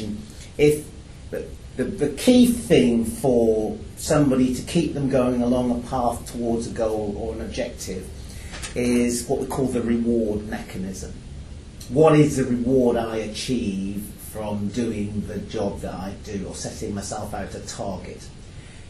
[0.00, 0.22] question.
[0.58, 0.88] If
[1.76, 6.70] the, the, key thing for somebody to keep them going along a path towards a
[6.70, 8.06] goal or an objective
[8.74, 11.12] is what we call the reward mechanism.
[11.88, 16.94] What is the reward I achieve from doing the job that I do or setting
[16.94, 18.28] myself out a target?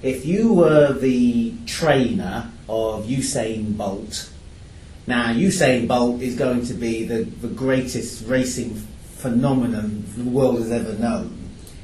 [0.03, 4.31] If you were the trainer of Usain Bolt,
[5.07, 8.87] now Usain Bolt is going to be the, the greatest racing
[9.21, 11.37] phenomenon the world has ever known.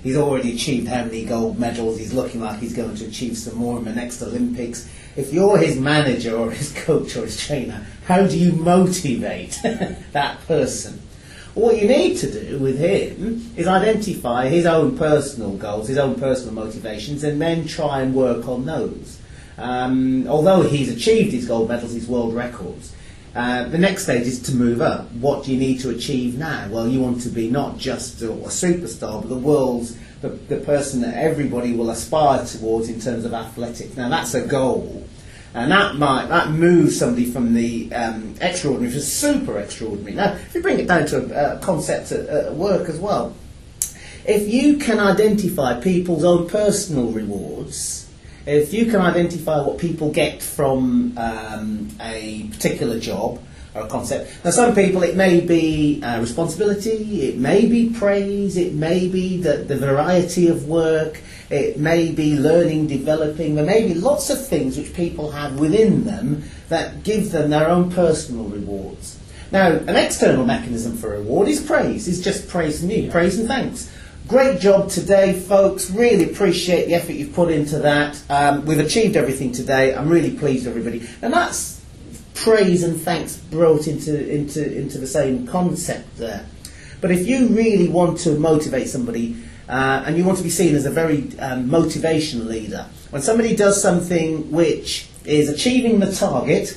[0.02, 3.56] He's already achieved how many gold medals, he's looking like he's going to achieve some
[3.56, 4.88] more in the next Olympics.
[5.16, 9.58] If you're his manager or his coach or his trainer, how do you motivate
[10.12, 11.00] that person?
[11.54, 16.16] What you need to do with him is identify his own personal goals, his own
[16.16, 19.18] personal motivations, and then try and work on those.
[19.56, 22.94] Um, although he's achieved his gold medals, his world records,
[23.36, 25.12] uh, the next stage is to move up.
[25.12, 26.68] What do you need to achieve now?
[26.70, 30.56] Well, you want to be not just a, a superstar, but the world's the, the
[30.56, 33.94] person that everybody will aspire towards in terms of athletics.
[33.94, 35.06] Now, that's a goal.
[35.52, 40.14] And that might that moves somebody from the um, extraordinary to super extraordinary.
[40.14, 43.34] Now, if you bring it down to a, a concept at, at work as well,
[44.24, 48.05] if you can identify people's own personal rewards,
[48.46, 53.42] if you can identify what people get from um, a particular job
[53.74, 58.56] or a concept, now some people it may be uh, responsibility, it may be praise,
[58.56, 63.54] it may be the, the variety of work, it may be learning, developing.
[63.54, 67.68] There may be lots of things which people have within them that give them their
[67.68, 69.18] own personal rewards.
[69.52, 72.08] Now, an external mechanism for reward is praise.
[72.08, 73.90] Is just praise and praise and thanks.
[74.26, 75.88] Great job today, folks.
[75.88, 78.20] Really appreciate the effort you've put into that.
[78.28, 79.94] Um, we've achieved everything today.
[79.94, 81.08] I'm really pleased, everybody.
[81.22, 81.80] And that's
[82.34, 86.44] praise and thanks brought into, into, into the same concept there.
[87.00, 89.36] But if you really want to motivate somebody,
[89.68, 92.86] uh, and you want to be seen as a very um, motivational leader.
[93.10, 96.76] When somebody does something which is achieving the target,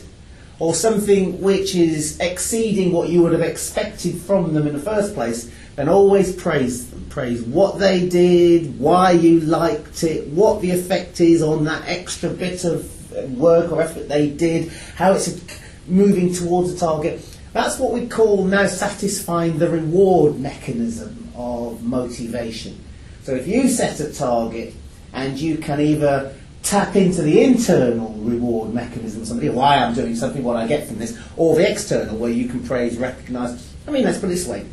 [0.59, 5.13] or something which is exceeding what you would have expected from them in the first
[5.13, 7.05] place, then always praise them.
[7.09, 12.29] Praise what they did, why you liked it, what the effect is on that extra
[12.29, 15.41] bit of uh, work or effort they did, how it's
[15.87, 17.25] moving towards the target.
[17.53, 22.83] That's what we call now satisfying the reward mechanism of motivation.
[23.23, 24.75] So if you set a target
[25.13, 30.15] and you can either tap into the internal reward mechanism, somebody, oh, why I'm doing
[30.15, 33.73] something, what I get from this, or the external, where you can praise, recognise.
[33.87, 34.65] I mean, let's put it this way.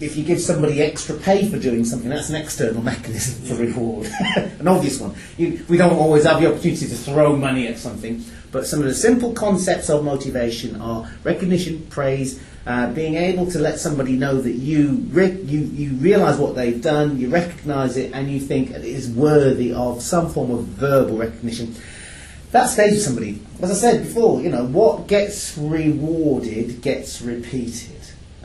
[0.00, 4.10] If you give somebody extra pay for doing something, that's an external mechanism for reward.
[4.36, 5.14] an obvious one.
[5.36, 8.86] You, we don't always have the opportunity to throw money at something, but some of
[8.86, 14.40] the simple concepts of motivation are recognition, praise, uh, being able to let somebody know
[14.40, 18.70] that you, re- you, you realise what they've done, you recognise it, and you think
[18.70, 21.74] it is worthy of some form of verbal recognition.
[22.52, 23.42] That stays somebody.
[23.60, 27.90] As I said before, you know, what gets rewarded gets repeated.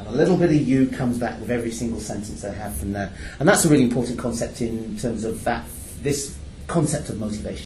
[0.09, 3.13] A little bit of you comes back with every single sentence they have from there.
[3.39, 5.65] And that's a really important concept in terms of that,
[6.01, 7.57] this concept of motivation.